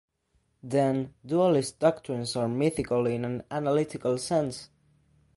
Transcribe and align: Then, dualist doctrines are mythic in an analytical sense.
Then, 0.63 1.13
dualist 1.23 1.77
doctrines 1.77 2.35
are 2.35 2.47
mythic 2.47 2.89
in 2.89 3.23
an 3.23 3.43
analytical 3.51 4.17
sense. 4.17 4.69